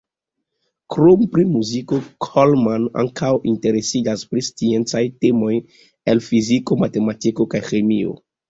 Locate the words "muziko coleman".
1.49-2.87